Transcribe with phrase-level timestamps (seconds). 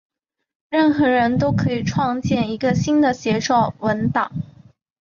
[0.71, 4.31] 任何人都可以创建一个新的协作文档。